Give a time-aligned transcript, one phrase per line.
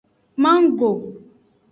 [0.43, 0.91] Mango.